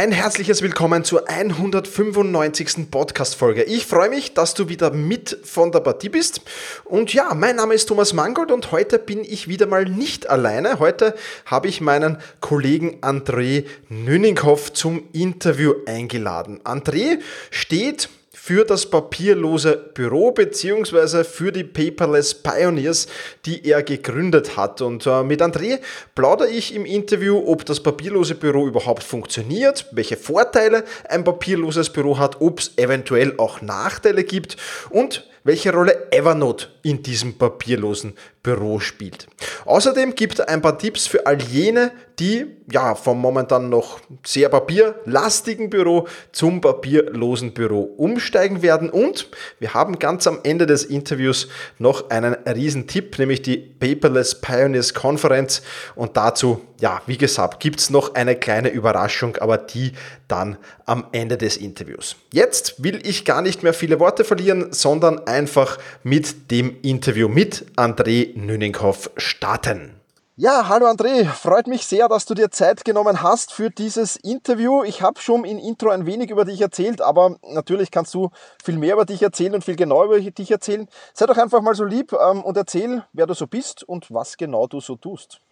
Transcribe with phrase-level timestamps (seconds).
[0.00, 2.90] Ein herzliches Willkommen zur 195.
[2.90, 3.64] Podcast-Folge.
[3.64, 6.40] Ich freue mich, dass du wieder mit von der Partie bist.
[6.86, 10.78] Und ja, mein Name ist Thomas Mangold und heute bin ich wieder mal nicht alleine.
[10.78, 11.14] Heute
[11.44, 16.60] habe ich meinen Kollegen André Nüninghoff zum Interview eingeladen.
[16.64, 17.18] André
[17.50, 18.08] steht
[18.50, 23.06] für das papierlose Büro beziehungsweise für die Paperless Pioneers,
[23.46, 24.80] die er gegründet hat.
[24.80, 25.78] Und äh, mit André
[26.16, 32.18] plaudere ich im Interview, ob das papierlose Büro überhaupt funktioniert, welche Vorteile ein papierloses Büro
[32.18, 34.56] hat, ob es eventuell auch Nachteile gibt
[34.90, 39.26] und welche Rolle Evernote in diesem papierlosen Büro spielt.
[39.64, 44.48] Außerdem gibt er ein paar Tipps für all jene, die ja vom momentan noch sehr
[44.50, 48.90] papierlastigen Büro zum papierlosen Büro umsteigen werden.
[48.90, 54.40] Und wir haben ganz am Ende des Interviews noch einen riesen Tipp, nämlich die Paperless
[54.40, 55.62] Pioneers Konferenz.
[55.96, 59.92] Und dazu, ja, wie gesagt, gibt es noch eine kleine Überraschung, aber die
[60.28, 62.16] dann am Ende des Interviews.
[62.32, 67.64] Jetzt will ich gar nicht mehr viele Worte verlieren, sondern einfach mit dem Interview mit
[67.76, 69.99] André Nüninghoff starten.
[70.42, 74.82] Ja, hallo André, freut mich sehr, dass du dir Zeit genommen hast für dieses Interview.
[74.84, 78.30] Ich habe schon im Intro ein wenig über dich erzählt, aber natürlich kannst du
[78.64, 80.88] viel mehr über dich erzählen und viel genauer über dich erzählen.
[81.12, 84.38] Sei doch einfach mal so lieb ähm, und erzähl, wer du so bist und was
[84.38, 85.42] genau du so tust.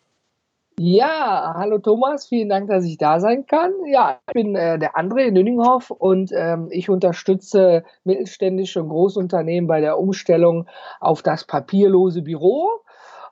[0.79, 3.73] Ja, hallo Thomas, vielen Dank, dass ich da sein kann.
[3.89, 9.83] Ja, ich bin äh, der André Nünninghoff und ähm, ich unterstütze mittelständische und Großunternehmen bei
[9.83, 10.67] der Umstellung
[10.99, 12.71] auf das papierlose Büro.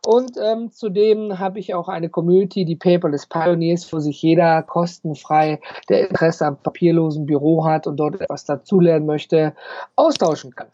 [0.04, 5.60] Und ähm, zudem habe ich auch eine Community, die Paperless Pioneers, wo sich jeder kostenfrei,
[5.88, 9.54] der Interesse am papierlosen Büro hat und dort etwas dazulernen möchte,
[9.94, 10.68] austauschen kann.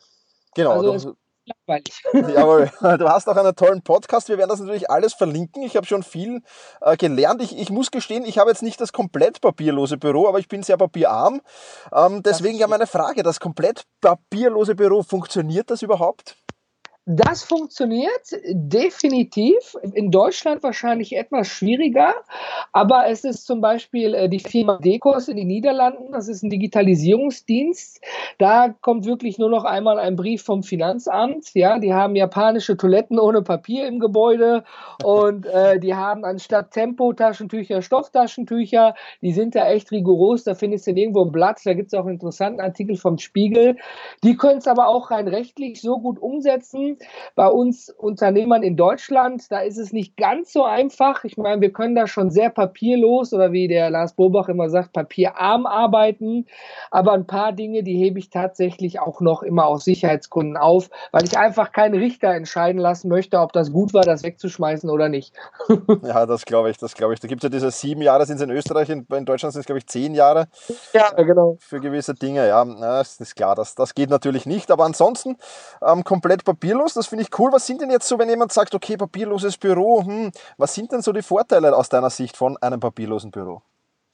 [0.54, 0.72] Genau.
[0.72, 1.14] Also,
[1.46, 2.02] langweilig.
[2.12, 4.28] Jawohl, du hast auch einen tollen Podcast.
[4.28, 5.62] Wir werden das natürlich alles verlinken.
[5.62, 6.42] Ich habe schon viel
[6.80, 7.42] äh, gelernt.
[7.42, 10.62] Ich, ich, muss gestehen, ich habe jetzt nicht das komplett papierlose Büro, aber ich bin
[10.62, 11.40] sehr papierarm.
[11.92, 16.36] Ähm, deswegen ja meine Frage, das komplett papierlose Büro, funktioniert das überhaupt?
[17.04, 19.76] Das funktioniert definitiv.
[19.92, 22.14] In Deutschland wahrscheinlich etwas schwieriger,
[22.72, 26.12] aber es ist zum Beispiel äh, die Firma Decos in den Niederlanden.
[26.12, 28.00] Das ist ein Digitalisierungsdienst.
[28.38, 31.52] Da kommt wirklich nur noch einmal ein Brief vom Finanzamt.
[31.54, 34.62] Ja, die haben japanische Toiletten ohne Papier im Gebäude
[35.02, 38.94] und äh, die haben anstatt Tempo-Taschentücher Stofftaschentücher.
[39.22, 40.44] Die sind da echt rigoros.
[40.44, 41.62] Da findest du nirgendwo ein Blatt.
[41.64, 43.76] Da gibt es auch einen interessanten Artikel vom Spiegel.
[44.22, 46.91] Die können es aber auch rein rechtlich so gut umsetzen
[47.34, 51.24] bei uns Unternehmern in Deutschland, da ist es nicht ganz so einfach.
[51.24, 54.92] Ich meine, wir können da schon sehr papierlos oder wie der Lars Bobach immer sagt,
[54.92, 56.46] papierarm arbeiten.
[56.90, 61.24] Aber ein paar Dinge, die hebe ich tatsächlich auch noch immer aus Sicherheitsgründen auf, weil
[61.24, 65.34] ich einfach keinen Richter entscheiden lassen möchte, ob das gut war, das wegzuschmeißen oder nicht.
[66.02, 67.20] ja, das glaube ich, das glaube ich.
[67.20, 69.60] Da gibt es ja diese sieben Jahre, sind es in Österreich, in, in Deutschland sind
[69.60, 70.48] es, glaube ich, zehn Jahre.
[70.92, 71.56] Ja, genau.
[71.60, 72.64] Für gewisse Dinge, ja.
[72.64, 74.70] Das ist klar, das, das geht natürlich nicht.
[74.70, 75.36] Aber ansonsten
[75.86, 77.52] ähm, komplett papierlos papierlos, das finde ich cool.
[77.52, 81.02] Was sind denn jetzt so, wenn jemand sagt, okay, papierloses Büro, hm, was sind denn
[81.02, 83.62] so die Vorteile aus deiner Sicht von einem papierlosen Büro?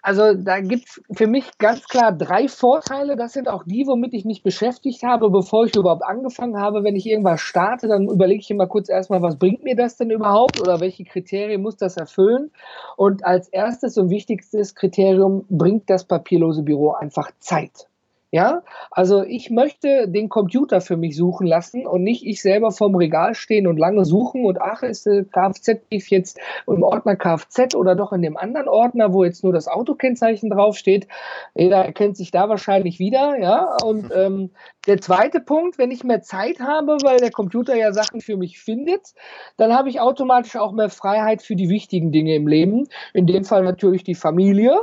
[0.00, 3.16] Also da gibt es für mich ganz klar drei Vorteile.
[3.16, 6.84] Das sind auch die, womit ich mich beschäftigt habe, bevor ich überhaupt angefangen habe.
[6.84, 10.10] Wenn ich irgendwas starte, dann überlege ich immer kurz erstmal, was bringt mir das denn
[10.10, 12.52] überhaupt oder welche Kriterien muss das erfüllen.
[12.96, 17.88] Und als erstes und wichtigstes Kriterium bringt das papierlose Büro einfach Zeit.
[18.30, 22.94] Ja, also ich möchte den Computer für mich suchen lassen und nicht ich selber vorm
[22.94, 27.94] Regal stehen und lange suchen und ach, ist der Kfz-Brief jetzt im Ordner Kfz oder
[27.94, 31.08] doch in dem anderen Ordner, wo jetzt nur das Autokennzeichen draufsteht.
[31.54, 33.74] Jeder erkennt sich da wahrscheinlich wieder, ja.
[33.82, 34.50] Und ähm,
[34.86, 38.58] der zweite Punkt, wenn ich mehr Zeit habe, weil der Computer ja Sachen für mich
[38.58, 39.14] findet,
[39.56, 42.88] dann habe ich automatisch auch mehr Freiheit für die wichtigen Dinge im Leben.
[43.14, 44.76] In dem Fall natürlich die Familie.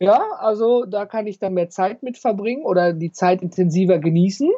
[0.00, 4.50] Ja, also da kann ich dann mehr Zeit mit verbringen oder die Zeit intensiver genießen.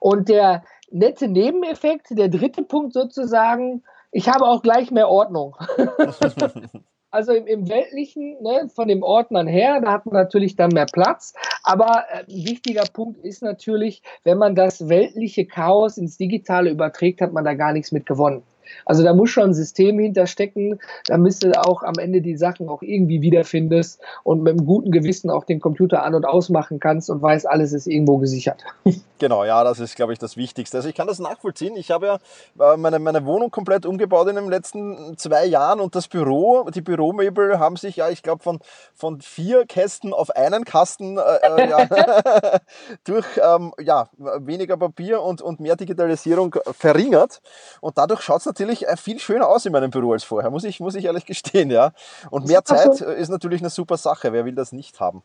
[0.00, 5.56] Und der nette Nebeneffekt, der dritte Punkt sozusagen, ich habe auch gleich mehr Ordnung.
[7.10, 10.86] also im, im Weltlichen, ne, von dem Ordnern her, da hat man natürlich dann mehr
[10.86, 11.34] Platz.
[11.62, 17.20] Aber äh, ein wichtiger Punkt ist natürlich, wenn man das weltliche Chaos ins Digitale überträgt,
[17.20, 18.42] hat man da gar nichts mit gewonnen.
[18.84, 22.82] Also da muss schon ein System hinterstecken, damit du auch am Ende die Sachen auch
[22.82, 27.22] irgendwie wiederfindest und mit einem guten Gewissen auch den Computer an- und ausmachen kannst und
[27.22, 28.64] weißt, alles ist irgendwo gesichert.
[29.18, 30.76] Genau, ja, das ist, glaube ich, das Wichtigste.
[30.76, 31.74] Also ich kann das nachvollziehen.
[31.76, 35.94] Ich habe ja äh, meine, meine Wohnung komplett umgebaut in den letzten zwei Jahren und
[35.94, 38.58] das Büro, die Büromöbel haben sich ja, ich glaube, von,
[38.94, 41.86] von vier Kästen auf einen Kasten äh, äh ja,
[43.04, 47.40] durch ähm, ja, weniger Papier und, und mehr Digitalisierung verringert.
[47.80, 50.64] Und dadurch schaut es natürlich äh, viel schöner aus in meinem Büro als vorher, muss
[50.64, 51.70] ich, muss ich ehrlich gestehen.
[51.70, 51.92] Ja.
[52.30, 54.32] Und mehr Zeit ist natürlich eine super Sache.
[54.32, 55.22] Wer will das nicht haben?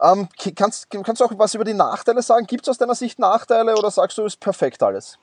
[0.00, 2.46] Ähm, kannst, kannst du auch was über die Nachteile sagen?
[2.46, 5.18] Gibt es aus deiner Sicht Nachteile oder sagst du, ist perfekt alles?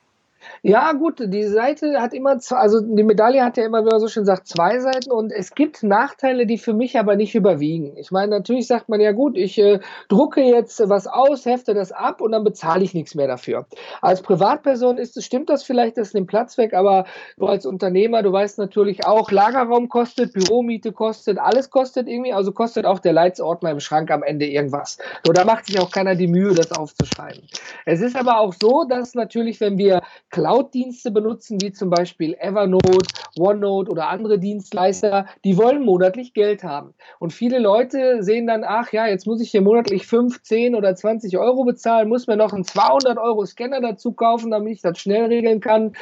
[0.62, 4.00] Ja, gut, die Seite hat immer, zwei, also die Medaille hat ja immer, wie man
[4.00, 7.96] so schön sagt, zwei Seiten und es gibt Nachteile, die für mich aber nicht überwiegen.
[7.96, 11.92] Ich meine, natürlich sagt man ja gut, ich äh, drucke jetzt was aus, hefte das
[11.92, 13.66] ab und dann bezahle ich nichts mehr dafür.
[14.02, 17.04] Als Privatperson ist stimmt das vielleicht, das nimmt Platz weg, aber
[17.38, 22.52] du als Unternehmer, du weißt natürlich auch, Lagerraum kostet, Büromiete kostet, alles kostet irgendwie, also
[22.52, 24.98] kostet auch der Leitsordner im Schrank am Ende irgendwas.
[25.26, 27.42] So, da macht sich auch keiner die Mühe, das aufzuschreiben.
[27.86, 33.08] Es ist aber auch so, dass natürlich, wenn wir Cloud-Dienste benutzen, wie zum Beispiel Evernote,
[33.38, 36.94] OneNote oder andere Dienstleister, die wollen monatlich Geld haben.
[37.18, 40.94] Und viele Leute sehen dann, ach ja, jetzt muss ich hier monatlich 5, 10 oder
[40.94, 44.98] 20 Euro bezahlen, muss mir noch einen 200 Euro Scanner dazu kaufen, damit ich das
[44.98, 45.92] schnell regeln kann.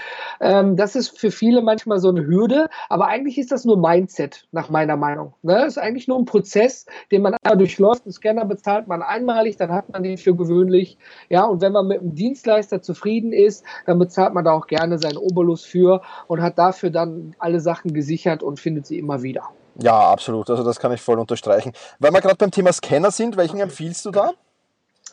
[0.40, 4.46] Ähm, das ist für viele manchmal so eine Hürde, aber eigentlich ist das nur Mindset,
[4.52, 5.34] nach meiner Meinung.
[5.42, 5.54] Ne?
[5.54, 8.04] Das ist eigentlich nur ein Prozess, den man einmal durchläuft.
[8.04, 10.98] Einen Scanner bezahlt man einmalig, dann hat man den für gewöhnlich.
[11.28, 14.66] Ja, und wenn man mit einem Dienstleister zufrieden ist, dann bezahlt bezahlt man da auch
[14.66, 19.22] gerne seinen Obolus für und hat dafür dann alle Sachen gesichert und findet sie immer
[19.22, 19.44] wieder.
[19.80, 20.50] Ja, absolut.
[20.50, 21.72] Also das kann ich voll unterstreichen.
[22.00, 24.32] Weil wir gerade beim Thema Scanner sind, welchen empfiehlst du da?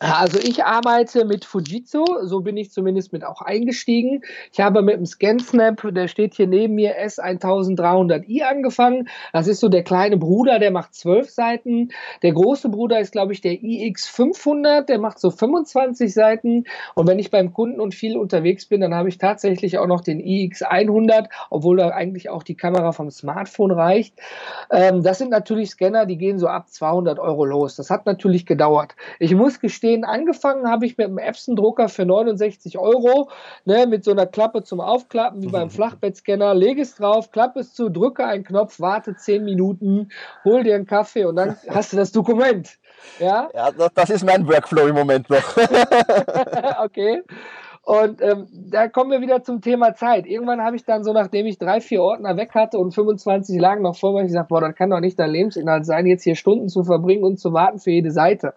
[0.01, 4.24] Also ich arbeite mit Fujitsu, so bin ich zumindest mit auch eingestiegen.
[4.51, 9.07] Ich habe mit dem ScanSnap, der steht hier neben mir, S1300i angefangen.
[9.31, 11.92] Das ist so der kleine Bruder, der macht zwölf Seiten.
[12.24, 16.65] Der große Bruder ist, glaube ich, der iX500, der macht so 25 Seiten.
[16.95, 20.01] Und wenn ich beim Kunden und viel unterwegs bin, dann habe ich tatsächlich auch noch
[20.01, 24.19] den iX100, obwohl da eigentlich auch die Kamera vom Smartphone reicht.
[24.71, 27.77] Ähm, das sind natürlich Scanner, die gehen so ab 200 Euro los.
[27.77, 28.98] Das hat natürlich gedauert.
[29.19, 30.03] Ich muss gestehen, stehen.
[30.03, 33.29] Angefangen habe ich mit einem Epson-Drucker für 69 Euro,
[33.65, 36.55] ne, mit so einer Klappe zum Aufklappen, wie beim Flachbettscanner.
[36.55, 40.09] Lege es drauf, klappe es zu, drücke einen Knopf, warte 10 Minuten,
[40.43, 42.77] hol dir einen Kaffee und dann hast du das Dokument.
[43.19, 45.57] Ja, ja das ist mein Workflow im Moment noch.
[46.83, 47.21] okay.
[47.85, 50.25] Und ähm, da kommen wir wieder zum Thema Zeit.
[50.25, 53.83] Irgendwann habe ich dann so, nachdem ich drei, vier Ordner weg hatte und 25 lagen
[53.83, 56.67] noch vor mir, gesagt, boah, das kann doch nicht dein Lebensinhalt sein, jetzt hier Stunden
[56.67, 58.53] zu verbringen und zu warten für jede Seite.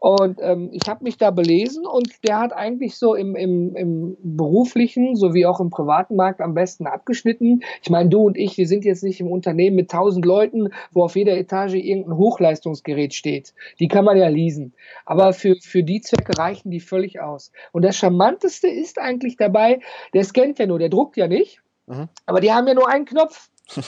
[0.00, 4.16] Und ähm, ich habe mich da belesen und der hat eigentlich so im, im, im
[4.22, 7.62] beruflichen sowie auch im privaten Markt am besten abgeschnitten.
[7.82, 11.02] Ich meine, du und ich, wir sind jetzt nicht im Unternehmen mit tausend Leuten, wo
[11.04, 13.52] auf jeder Etage irgendein Hochleistungsgerät steht.
[13.78, 14.72] Die kann man ja leasen.
[15.04, 17.52] Aber für, für die Zwecke reichen die völlig aus.
[17.72, 19.80] Und das Charmanteste ist eigentlich dabei,
[20.14, 21.60] der scannt ja nur, der druckt ja nicht.
[21.86, 22.08] Mhm.
[22.24, 23.50] Aber die haben ja nur einen Knopf.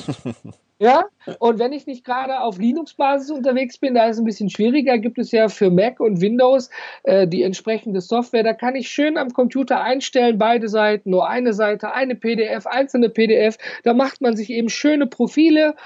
[0.83, 1.05] Ja,
[1.39, 4.99] und wenn ich nicht gerade auf Linux-Basis unterwegs bin, da ist es ein bisschen schwieriger,
[4.99, 6.71] gibt es ja für Mac und Windows
[7.05, 8.43] äh, die entsprechende Software.
[8.43, 13.11] Da kann ich schön am Computer einstellen, beide Seiten, nur eine Seite, eine PDF, einzelne
[13.11, 13.59] PDF.
[13.85, 15.77] Da macht man sich eben schöne Profile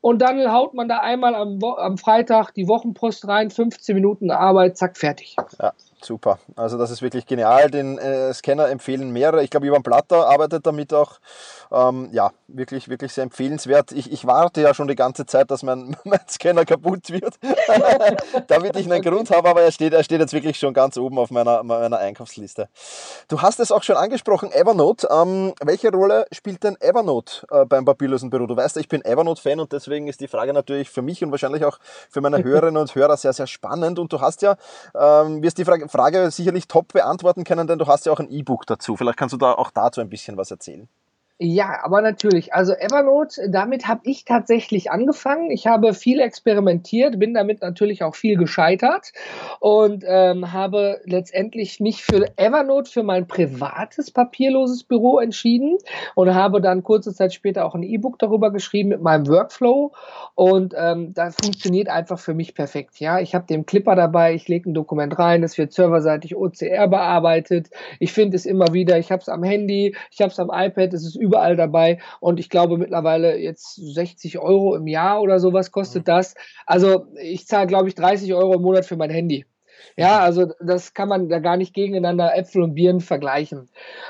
[0.00, 4.76] und dann haut man da einmal am, am Freitag die Wochenpost rein, 15 Minuten Arbeit,
[4.76, 5.34] zack, fertig.
[5.60, 5.72] Ja,
[6.04, 6.38] Super.
[6.54, 7.70] Also das ist wirklich genial.
[7.70, 9.42] Den äh, Scanner empfehlen mehrere.
[9.42, 11.18] Ich glaube, Ivan Platter arbeitet damit auch.
[11.72, 13.90] Ähm, ja, wirklich, wirklich sehr empfehlenswert.
[13.92, 17.34] Ich, ich, warte ja schon die ganze Zeit, dass mein, mein Scanner kaputt wird,
[18.48, 21.18] damit ich einen Grund habe, aber er steht, er steht jetzt wirklich schon ganz oben
[21.18, 22.68] auf meiner, meiner Einkaufsliste.
[23.28, 25.08] Du hast es auch schon angesprochen, Evernote.
[25.10, 28.46] Ähm, welche Rolle spielt denn Evernote äh, beim papierlosen Büro?
[28.46, 31.64] Du weißt, ich bin Evernote-Fan und deswegen ist die Frage natürlich für mich und wahrscheinlich
[31.64, 31.78] auch
[32.10, 33.98] für meine Hörerinnen und Hörer sehr, sehr spannend.
[33.98, 34.56] Und du hast ja,
[34.94, 38.28] ähm, wirst die Frage, Frage sicherlich top beantworten können, denn du hast ja auch ein
[38.28, 38.96] E-Book dazu.
[38.96, 40.88] Vielleicht kannst du da auch dazu ein bisschen was erzählen.
[41.40, 42.54] Ja, aber natürlich.
[42.54, 45.50] Also Evernote, damit habe ich tatsächlich angefangen.
[45.50, 49.12] Ich habe viel experimentiert, bin damit natürlich auch viel gescheitert
[49.58, 55.78] und ähm, habe letztendlich mich für Evernote für mein privates papierloses Büro entschieden
[56.14, 59.90] und habe dann kurze Zeit später auch ein E-Book darüber geschrieben mit meinem Workflow
[60.36, 63.00] und ähm, das funktioniert einfach für mich perfekt.
[63.00, 66.86] Ja, ich habe den Clipper dabei, ich lege ein Dokument rein, es wird serverseitig OCR
[66.86, 67.70] bearbeitet.
[67.98, 70.94] Ich finde es immer wieder, ich habe es am Handy, ich habe es am iPad,
[70.94, 75.72] es ist überall dabei und ich glaube mittlerweile jetzt 60 Euro im Jahr oder sowas
[75.72, 76.12] kostet mhm.
[76.12, 76.34] das.
[76.66, 79.46] Also ich zahle, glaube ich, 30 Euro im Monat für mein Handy.
[79.96, 83.68] Ja, also das kann man da gar nicht gegeneinander Äpfel und Birnen vergleichen.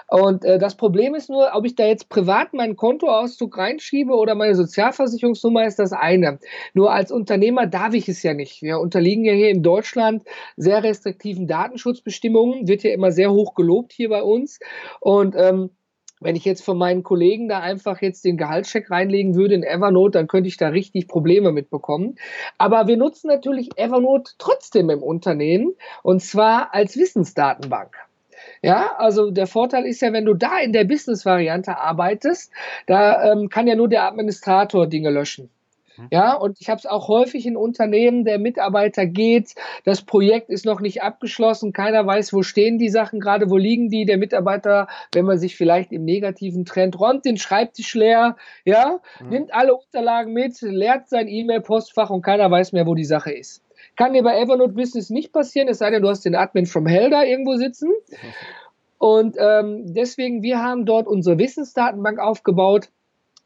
[0.08, 4.34] Und äh, das Problem ist nur, ob ich da jetzt privat meinen Kontoauszug reinschiebe oder
[4.34, 6.38] meine Sozialversicherungsnummer ist das eine.
[6.72, 8.62] Nur als Unternehmer darf ich es ja nicht.
[8.62, 10.22] Wir unterliegen ja hier in Deutschland
[10.56, 14.60] sehr restriktiven Datenschutzbestimmungen, wird ja immer sehr hoch gelobt hier bei uns.
[15.00, 15.70] Und ähm,
[16.24, 20.18] wenn ich jetzt von meinen Kollegen da einfach jetzt den Gehaltscheck reinlegen würde in Evernote,
[20.18, 22.16] dann könnte ich da richtig Probleme mitbekommen.
[22.56, 27.94] Aber wir nutzen natürlich Evernote trotzdem im Unternehmen und zwar als Wissensdatenbank.
[28.62, 32.50] Ja, also der Vorteil ist ja, wenn du da in der Business-Variante arbeitest,
[32.86, 35.50] da ähm, kann ja nur der Administrator Dinge löschen.
[35.96, 36.08] Mhm.
[36.10, 40.64] Ja, und ich habe es auch häufig in Unternehmen, der Mitarbeiter geht, das Projekt ist
[40.64, 44.04] noch nicht abgeschlossen, keiner weiß, wo stehen die Sachen gerade, wo liegen die.
[44.04, 49.28] Der Mitarbeiter, wenn man sich vielleicht im negativen Trend räumt den Schreibtisch leer, ja, mhm.
[49.28, 53.62] nimmt alle Unterlagen mit, leert sein E-Mail-Postfach und keiner weiß mehr, wo die Sache ist.
[53.96, 56.86] Kann dir bei Evernote Business nicht passieren, es sei denn, du hast den Admin from
[56.86, 57.90] Hell da irgendwo sitzen.
[58.98, 62.88] Und ähm, deswegen, wir haben dort unsere Wissensdatenbank aufgebaut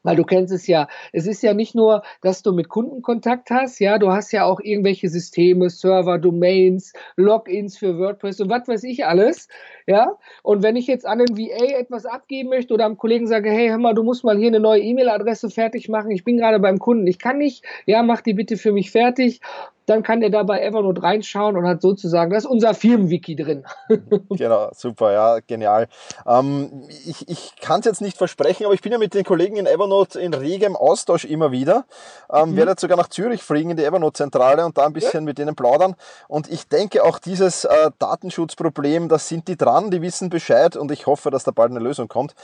[0.08, 0.88] weil du kennst es ja.
[1.12, 4.44] Es ist ja nicht nur, dass du mit Kunden Kontakt hast, ja, du hast ja
[4.44, 9.48] auch irgendwelche Systeme, Server, Domains, Logins für WordPress und was weiß ich alles,
[9.86, 10.16] ja.
[10.42, 13.68] Und wenn ich jetzt an den VA etwas abgeben möchte oder am Kollegen sage, hey,
[13.68, 16.78] hör mal, du musst mal hier eine neue E-Mail-Adresse fertig machen, ich bin gerade beim
[16.78, 19.40] Kunden, ich kann nicht, ja, mach die bitte für mich fertig
[19.88, 23.64] dann kann der da bei Evernote reinschauen und hat sozusagen, das ist unser Firmenwiki drin.
[24.30, 25.88] genau, super, ja, genial.
[26.26, 29.57] Ähm, ich ich kann es jetzt nicht versprechen, aber ich bin ja mit den Kollegen
[29.57, 31.85] in Evernote in regem Austausch immer wieder.
[32.33, 32.57] Ähm, mhm.
[32.57, 35.26] Werde jetzt sogar nach Zürich fliegen in die Evernote-Zentrale und da ein bisschen ja.
[35.26, 35.95] mit denen plaudern.
[36.28, 40.90] Und ich denke auch dieses äh, Datenschutzproblem, da sind die dran, die wissen Bescheid und
[40.90, 42.35] ich hoffe, dass da bald eine Lösung kommt,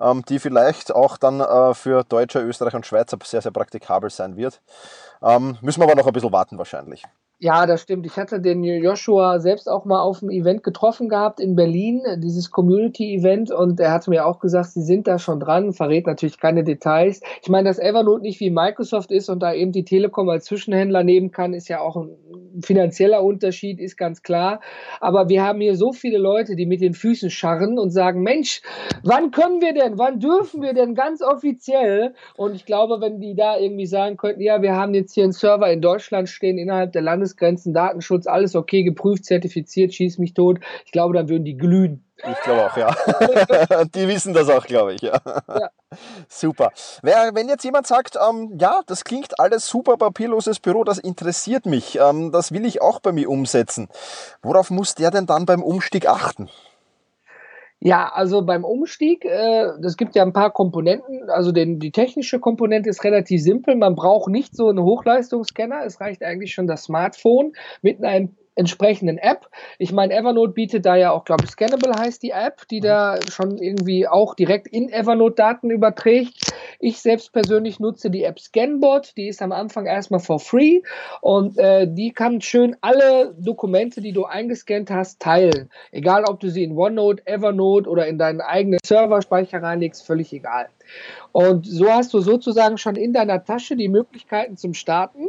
[0.00, 4.36] ähm, die vielleicht auch dann äh, für Deutsche, Österreich und Schweizer sehr, sehr praktikabel sein
[4.36, 4.60] wird.
[5.24, 7.04] Ähm, müssen wir aber noch ein bisschen warten wahrscheinlich.
[7.40, 8.06] Ja, das stimmt.
[8.06, 12.50] Ich hatte den Joshua selbst auch mal auf einem Event getroffen gehabt in Berlin, dieses
[12.50, 16.62] Community-Event, und er hatte mir auch gesagt, sie sind da schon dran, verrät natürlich keine
[16.62, 17.20] Details.
[17.42, 21.02] Ich meine, dass Evernote nicht wie Microsoft ist und da eben die Telekom als Zwischenhändler
[21.02, 22.16] nehmen kann, ist ja auch ein
[22.62, 24.60] finanzieller Unterschied, ist ganz klar.
[25.00, 28.62] Aber wir haben hier so viele Leute, die mit den Füßen scharren und sagen, Mensch,
[29.02, 32.14] wann können wir denn, wann dürfen wir denn ganz offiziell?
[32.36, 35.32] Und ich glaube, wenn die da irgendwie sagen könnten, ja, wir haben jetzt hier einen
[35.32, 40.34] Server in Deutschland stehen, innerhalb der Landes Bundesgrenzen, Datenschutz, alles okay, geprüft, zertifiziert, schieß mich
[40.34, 40.60] tot.
[40.84, 42.04] Ich glaube, dann würden die glühen.
[42.16, 42.94] Ich glaube auch, ja.
[43.94, 45.20] die wissen das auch, glaube ich, ja.
[45.48, 45.68] ja.
[46.28, 46.70] Super.
[47.02, 51.98] Wenn jetzt jemand sagt, ähm, ja, das klingt alles super, papierloses Büro, das interessiert mich,
[51.98, 53.88] ähm, das will ich auch bei mir umsetzen.
[54.42, 56.48] Worauf muss der denn dann beim Umstieg achten?
[57.86, 61.28] Ja, also beim Umstieg, äh, es gibt ja ein paar Komponenten.
[61.28, 63.76] Also den, die technische Komponente ist relativ simpel.
[63.76, 65.84] Man braucht nicht so einen Hochleistungsscanner.
[65.84, 69.48] Es reicht eigentlich schon das Smartphone mit einem entsprechenden App.
[69.78, 73.18] Ich meine, Evernote bietet da ja auch, glaube ich, Scannable heißt die App, die da
[73.30, 76.52] schon irgendwie auch direkt in Evernote Daten überträgt.
[76.78, 80.82] Ich selbst persönlich nutze die App Scanbot, die ist am Anfang erstmal for free
[81.20, 85.70] und äh, die kann schön alle Dokumente, die du eingescannt hast, teilen.
[85.90, 90.68] Egal, ob du sie in OneNote, Evernote oder in deinen eigenen Serverspeicher reinlegst, völlig egal.
[91.32, 95.28] Und so hast du sozusagen schon in deiner Tasche die Möglichkeiten zum Starten.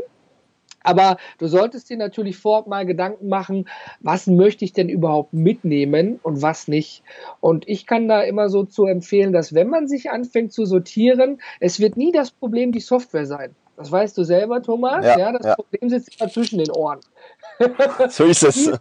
[0.85, 3.67] Aber du solltest dir natürlich vorab mal Gedanken machen,
[3.99, 7.03] was möchte ich denn überhaupt mitnehmen und was nicht.
[7.39, 11.39] Und ich kann da immer so zu empfehlen, dass wenn man sich anfängt zu sortieren,
[11.59, 13.55] es wird nie das Problem die Software sein.
[13.77, 15.05] Das weißt du selber, Thomas.
[15.05, 15.55] Ja, ja das ja.
[15.55, 16.99] Problem sitzt immer zwischen den Ohren.
[18.09, 18.71] So ist es.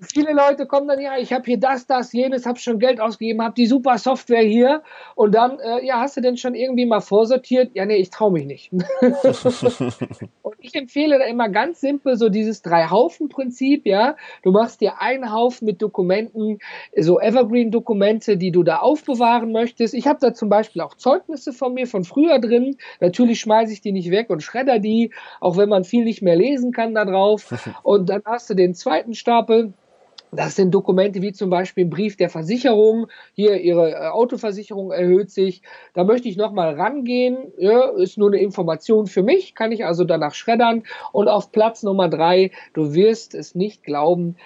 [0.00, 3.42] Viele, Leute kommen dann, ja, ich habe hier das, das, jenes, habe schon Geld ausgegeben,
[3.42, 4.82] habe die super Software hier.
[5.16, 7.72] Und dann, äh, ja, hast du denn schon irgendwie mal vorsortiert?
[7.74, 8.70] Ja, nee, ich traue mich nicht.
[10.42, 14.16] und ich empfehle da immer ganz simpel so dieses Drei-Haufen-Prinzip, ja.
[14.42, 16.58] Du machst dir einen Haufen mit Dokumenten,
[16.96, 19.94] so Evergreen-Dokumente, die du da aufbewahren möchtest.
[19.94, 22.76] Ich habe da zum Beispiel auch Zeugnisse von mir von früher drin.
[23.00, 26.36] Natürlich schmeiße ich die nicht weg und schredder die, auch wenn man viel nicht mehr
[26.36, 27.52] lesen kann da drauf.
[27.82, 29.72] Und dann hast du den zweiten Stapel.
[30.30, 33.06] Das sind Dokumente wie zum Beispiel ein Brief der Versicherung.
[33.32, 35.62] Hier, Ihre äh, Autoversicherung erhöht sich.
[35.94, 37.52] Da möchte ich nochmal rangehen.
[37.56, 40.82] Ja, ist nur eine Information für mich, kann ich also danach schreddern.
[41.12, 44.36] Und auf Platz Nummer drei, du wirst es nicht glauben,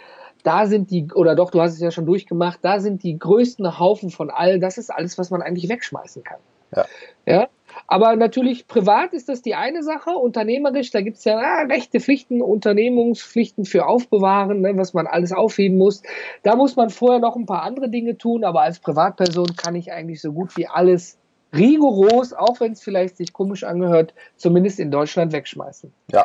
[0.42, 3.78] da sind die, oder doch, du hast es ja schon durchgemacht, da sind die größten
[3.78, 6.40] Haufen von all, das ist alles, was man eigentlich wegschmeißen kann.
[6.74, 6.86] Ja.
[7.26, 7.48] ja?
[7.86, 10.10] Aber natürlich privat ist das die eine Sache.
[10.10, 15.32] Unternehmerisch, da gibt es ja ah, Rechte, Pflichten, Unternehmungspflichten für Aufbewahren, ne, was man alles
[15.32, 16.02] aufheben muss.
[16.42, 19.92] Da muss man vorher noch ein paar andere Dinge tun, aber als Privatperson kann ich
[19.92, 21.18] eigentlich so gut wie alles
[21.54, 25.92] rigoros, auch wenn es vielleicht sich komisch angehört, zumindest in Deutschland wegschmeißen.
[26.12, 26.24] Ja.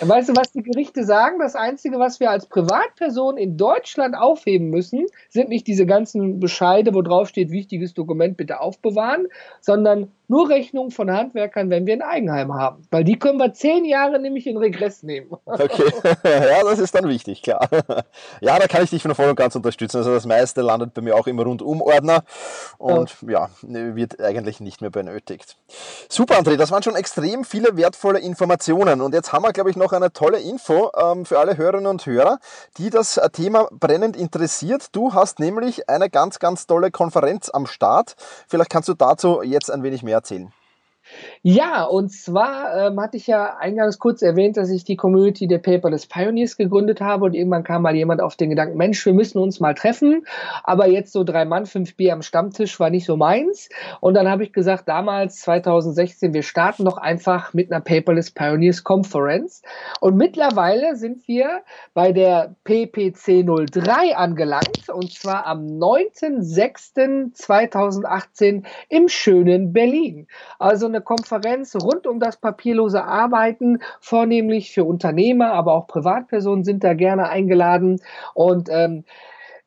[0.00, 1.38] Weißt du, was die Gerichte sagen?
[1.38, 6.94] Das Einzige, was wir als Privatperson in Deutschland aufheben müssen, sind nicht diese ganzen Bescheide,
[6.94, 9.26] wo drauf steht, wichtiges Dokument bitte aufbewahren,
[9.60, 12.86] sondern nur Rechnungen von Handwerkern, wenn wir ein Eigenheim haben.
[12.92, 15.32] Weil die können wir zehn Jahre nämlich in Regress nehmen.
[15.44, 15.92] Okay,
[16.24, 17.68] ja, das ist dann wichtig, klar.
[18.40, 19.98] Ja, da kann ich dich von voll und ganz unterstützen.
[19.98, 22.22] Also das meiste landet bei mir auch im Rundum-Ordner
[22.78, 23.50] und ja.
[23.62, 25.56] ja, wird eigentlich nicht mehr benötigt.
[26.08, 29.00] Super, André, das waren schon extrem viele wertvolle Informationen.
[29.00, 32.06] Und jetzt haben wir, glaube ich, noch eine tolle Info ähm, für alle Hörerinnen und
[32.06, 32.38] Hörer,
[32.78, 34.88] die das äh, Thema brennend interessiert.
[34.92, 38.14] Du hast nämlich eine ganz, ganz tolle Konferenz am Start.
[38.46, 40.52] Vielleicht kannst du dazu jetzt ein wenig mehr erzählen.
[41.42, 45.56] Ja, und zwar ähm, hatte ich ja eingangs kurz erwähnt, dass ich die Community der
[45.58, 49.38] Paperless Pioneers gegründet habe und irgendwann kam mal jemand auf den Gedanken, Mensch, wir müssen
[49.38, 50.26] uns mal treffen,
[50.64, 54.28] aber jetzt so drei Mann, fünf Bier am Stammtisch war nicht so meins und dann
[54.28, 59.62] habe ich gesagt, damals 2016, wir starten doch einfach mit einer Paperless Pioneers Conference
[60.00, 61.62] und mittlerweile sind wir
[61.94, 70.26] bei der PPC 03 angelangt und zwar am 9.06.2018 im schönen Berlin.
[70.58, 76.84] Also eine Konferenz rund um das papierlose Arbeiten, vornehmlich für Unternehmer, aber auch Privatpersonen sind
[76.84, 78.00] da gerne eingeladen.
[78.34, 79.04] Und ähm,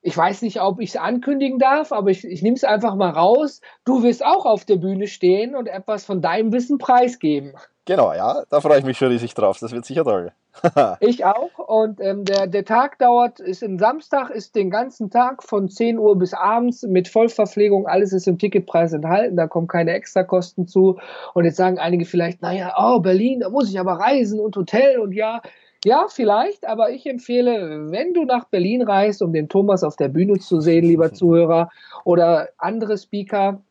[0.04, 3.10] ich weiß nicht, ob ich es ankündigen darf, aber ich, ich nehme es einfach mal
[3.10, 3.62] raus.
[3.86, 7.54] Du wirst auch auf der Bühne stehen und etwas von deinem Wissen preisgeben.
[7.86, 9.60] Genau, ja, da freue ich mich schon riesig drauf.
[9.60, 10.32] Das wird sicher toll.
[11.00, 11.58] ich auch.
[11.58, 15.98] Und ähm, der, der Tag dauert, ist ein Samstag, ist den ganzen Tag von 10
[15.98, 17.88] Uhr bis abends mit Vollverpflegung.
[17.88, 19.38] Alles ist im Ticketpreis enthalten.
[19.38, 21.00] Da kommen keine Extrakosten zu.
[21.34, 25.00] Und jetzt sagen einige vielleicht, naja, oh, Berlin, da muss ich aber reisen und Hotel
[25.00, 25.42] und ja.
[25.86, 30.08] Ja, vielleicht, aber ich empfehle, wenn du nach Berlin reist, um den Thomas auf der
[30.08, 31.70] Bühne zu sehen, lieber Zuhörer,
[32.06, 33.62] oder andere Speaker,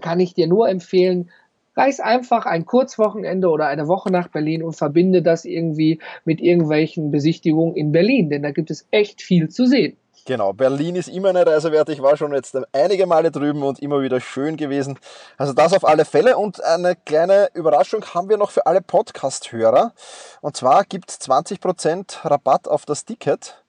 [0.00, 1.30] kann ich dir nur empfehlen,
[1.76, 7.10] Reis einfach ein Kurzwochenende oder eine Woche nach Berlin und verbinde das irgendwie mit irgendwelchen
[7.10, 9.96] Besichtigungen in Berlin, denn da gibt es echt viel zu sehen.
[10.26, 11.90] Genau, Berlin ist immer eine Reise wert.
[11.90, 14.98] Ich war schon jetzt einige Male drüben und immer wieder schön gewesen.
[15.36, 16.38] Also das auf alle Fälle.
[16.38, 19.92] Und eine kleine Überraschung haben wir noch für alle Podcast-Hörer.
[20.40, 23.62] Und zwar gibt es 20% Rabatt auf das Ticket.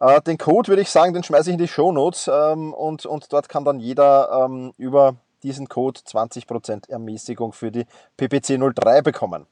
[0.00, 3.04] Äh, den Code würde ich sagen, den schmeiße ich in die Show Notes ähm, und,
[3.04, 7.84] und dort kann dann jeder ähm, über diesen Code 20% Ermäßigung für die
[8.16, 9.46] PPC 03 bekommen.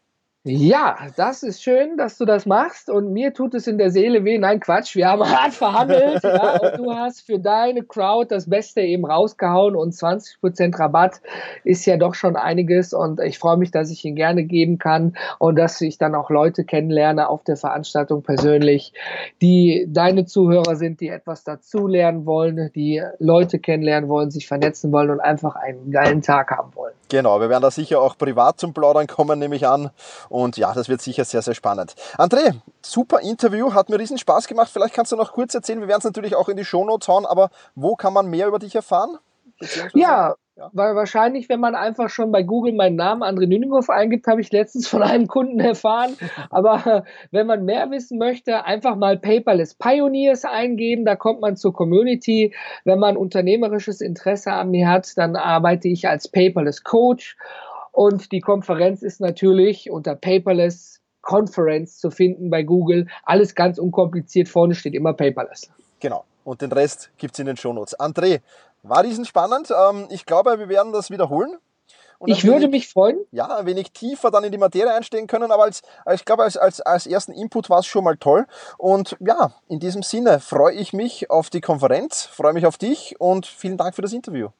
[0.51, 4.25] Ja, das ist schön, dass du das machst und mir tut es in der Seele
[4.25, 4.39] weh.
[4.39, 8.81] Nein, Quatsch, wir haben hart verhandelt ja, und du hast für deine Crowd das Beste
[8.81, 11.21] eben rausgehauen und 20% Rabatt
[11.65, 15.19] ist ja doch schon einiges und ich freue mich, dass ich ihn gerne geben kann
[15.39, 18.95] und dass ich dann auch Leute kennenlerne auf der Veranstaltung persönlich,
[19.43, 25.11] die deine Zuhörer sind, die etwas dazulernen wollen, die Leute kennenlernen wollen, sich vernetzen wollen
[25.11, 26.95] und einfach einen geilen Tag haben wollen.
[27.11, 29.91] Genau, wir werden da sicher auch privat zum Plaudern kommen, nehme ich an.
[30.57, 31.95] Ja, das wird sicher sehr, sehr spannend.
[32.17, 34.71] André, super Interview, hat mir riesen Spaß gemacht.
[34.73, 37.27] Vielleicht kannst du noch kurz erzählen, wir werden es natürlich auch in die Shownotes hauen,
[37.27, 39.19] aber wo kann man mehr über dich erfahren?
[39.95, 44.27] Ja, ja, weil wahrscheinlich, wenn man einfach schon bei Google meinen Namen André Nüninghoff eingibt,
[44.27, 46.17] habe ich letztens von einem Kunden erfahren.
[46.51, 51.05] Aber wenn man mehr wissen möchte, einfach mal Paperless Pioneers eingeben.
[51.05, 52.57] Da kommt man zur Community.
[52.85, 57.37] Wenn man unternehmerisches Interesse an mir hat, dann arbeite ich als Paperless Coach.
[57.99, 63.09] Und die Konferenz ist natürlich unter Paperless Conference zu finden bei Google.
[63.25, 64.49] Alles ganz unkompliziert.
[64.49, 65.69] Vorne steht immer Paperless.
[65.99, 66.25] Genau.
[66.45, 67.99] Und den Rest gibt es in den Shownotes.
[67.99, 68.39] André,
[68.85, 69.73] war riesenspannend.
[69.73, 71.57] Ähm, ich glaube, wir werden das wiederholen.
[72.25, 73.19] ich würde wenig, mich freuen.
[73.33, 75.83] Ja, ein wenig tiefer dann in die Materie einsteigen können, aber als,
[76.15, 78.47] ich glaube, als, als, als ersten Input war es schon mal toll.
[78.79, 83.17] Und ja, in diesem Sinne freue ich mich auf die Konferenz, freue mich auf dich
[83.19, 84.51] und vielen Dank für das Interview.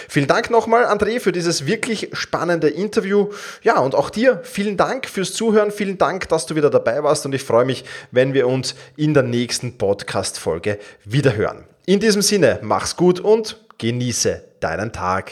[0.07, 3.31] Vielen Dank nochmal, André, für dieses wirklich spannende Interview.
[3.63, 5.71] Ja, und auch dir vielen Dank fürs Zuhören.
[5.71, 9.15] Vielen Dank, dass du wieder dabei warst und ich freue mich, wenn wir uns in
[9.15, 11.65] der nächsten Podcast-Folge wiederhören.
[11.87, 15.31] In diesem Sinne, mach's gut und genieße deinen Tag.